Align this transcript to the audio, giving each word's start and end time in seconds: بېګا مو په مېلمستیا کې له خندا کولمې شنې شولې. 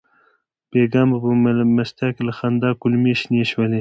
بېګا 0.69 1.01
مو 1.07 1.17
په 1.23 1.29
مېلمستیا 1.43 2.07
کې 2.15 2.21
له 2.27 2.33
خندا 2.37 2.69
کولمې 2.81 3.13
شنې 3.21 3.43
شولې. 3.49 3.69